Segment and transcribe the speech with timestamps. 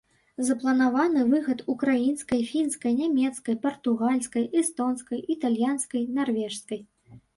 [0.45, 6.81] Запланаваны выхад ўкраінскай, фінскай, нямецкай, партугальскай, эстонскай, італьянскай, нарвежскай.